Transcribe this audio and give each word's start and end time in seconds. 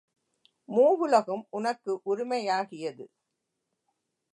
மூவுலகும் 0.69 1.43
உனக்கு 1.49 2.01
உரிமையாகியது. 2.05 3.05